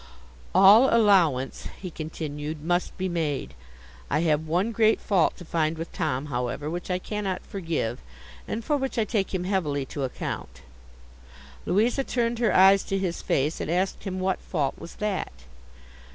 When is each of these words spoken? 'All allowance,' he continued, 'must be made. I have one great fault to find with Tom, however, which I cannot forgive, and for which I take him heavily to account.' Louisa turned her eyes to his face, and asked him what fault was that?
'All 0.55 0.89
allowance,' 0.91 1.67
he 1.79 1.91
continued, 1.91 2.63
'must 2.63 2.97
be 2.97 3.07
made. 3.07 3.53
I 4.09 4.21
have 4.21 4.47
one 4.47 4.71
great 4.71 4.99
fault 4.99 5.37
to 5.37 5.45
find 5.45 5.77
with 5.77 5.93
Tom, 5.93 6.25
however, 6.25 6.71
which 6.71 6.89
I 6.89 6.97
cannot 6.97 7.43
forgive, 7.45 8.01
and 8.47 8.65
for 8.65 8.77
which 8.77 8.97
I 8.97 9.05
take 9.05 9.31
him 9.31 9.43
heavily 9.43 9.85
to 9.85 10.01
account.' 10.03 10.63
Louisa 11.67 12.03
turned 12.03 12.39
her 12.39 12.51
eyes 12.51 12.81
to 12.85 12.97
his 12.97 13.21
face, 13.21 13.61
and 13.61 13.69
asked 13.69 14.03
him 14.05 14.19
what 14.19 14.39
fault 14.39 14.73
was 14.79 14.95
that? 14.95 15.31